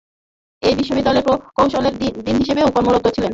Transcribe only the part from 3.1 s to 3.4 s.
ছিলেন।